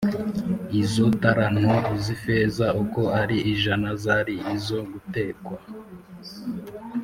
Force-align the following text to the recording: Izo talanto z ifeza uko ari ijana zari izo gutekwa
Izo 0.81 1.05
talanto 1.21 1.93
z 2.03 2.05
ifeza 2.15 2.67
uko 2.83 3.01
ari 3.21 3.37
ijana 3.53 3.89
zari 4.03 4.35
izo 4.55 4.79
gutekwa 4.91 5.57